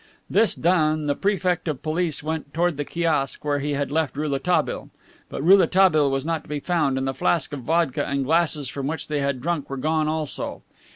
[0.31, 4.89] This done, the Prefect of Police went toward the kiosk where he had left Rouletabille.
[5.29, 8.67] But Rouletabille was not to be found, and the flask of vodka and the glasses
[8.67, 10.63] from which they had drunk were gone also.